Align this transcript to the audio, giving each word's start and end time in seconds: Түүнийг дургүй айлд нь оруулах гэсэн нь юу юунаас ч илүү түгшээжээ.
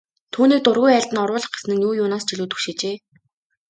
Түүнийг 0.33 0.61
дургүй 0.63 0.91
айлд 0.95 1.11
нь 1.13 1.21
оруулах 1.23 1.49
гэсэн 1.51 1.71
нь 1.73 1.83
юу 1.87 1.93
юунаас 2.01 2.23
ч 2.27 2.29
илүү 2.33 2.47
түгшээжээ. 2.51 2.95